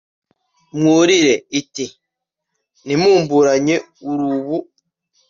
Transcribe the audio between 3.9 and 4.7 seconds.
urubu